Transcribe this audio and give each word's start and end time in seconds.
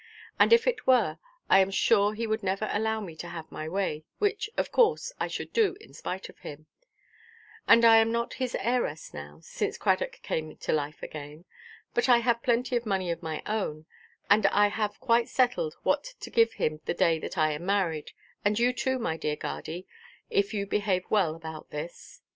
And 0.39 0.51
if 0.51 0.65
it 0.65 0.87
were, 0.87 1.19
I 1.47 1.59
am 1.59 1.69
sure 1.69 2.15
he 2.15 2.25
would 2.25 2.41
never 2.41 2.67
allow 2.73 3.01
me 3.01 3.15
to 3.17 3.27
have 3.27 3.51
my 3.51 3.69
way, 3.69 4.03
which, 4.17 4.49
of 4.57 4.71
course, 4.71 5.13
I 5.19 5.27
should 5.27 5.53
do 5.53 5.77
in 5.79 5.93
spite 5.93 6.27
of 6.27 6.39
him. 6.39 6.65
And 7.67 7.85
I 7.85 7.97
am 7.97 8.11
not 8.11 8.33
his 8.41 8.55
heiress 8.59 9.13
now, 9.13 9.41
since 9.43 9.77
Cradock 9.77 10.19
came 10.23 10.57
to 10.57 10.71
life 10.73 11.03
again. 11.03 11.45
But 11.93 12.09
I 12.09 12.17
have 12.17 12.41
plenty 12.41 12.75
of 12.75 12.87
money 12.87 13.11
of 13.11 13.21
my 13.21 13.43
own; 13.45 13.85
and 14.27 14.47
I 14.47 14.69
have 14.69 14.99
quite 14.99 15.29
settled 15.29 15.75
what 15.83 16.15
to 16.21 16.31
give 16.31 16.53
him 16.53 16.81
the 16.85 16.95
day 16.95 17.19
that 17.19 17.37
I 17.37 17.51
am 17.51 17.63
married, 17.67 18.13
and 18.43 18.57
you 18.57 18.73
too, 18.73 18.97
my 18.97 19.17
dear 19.17 19.35
guardy, 19.35 19.85
if 20.31 20.51
you 20.51 20.65
behave 20.65 21.03
well 21.11 21.35
about 21.35 21.69
this. 21.69 22.21